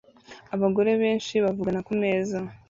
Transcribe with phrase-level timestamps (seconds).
[0.55, 2.37] Abagore benshi bavugana kumeza